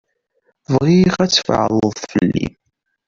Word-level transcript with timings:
Bɣiɣ 0.73 1.13
ad 1.23 1.31
tbeɛded 1.31 1.97
fell-i. 2.11 2.47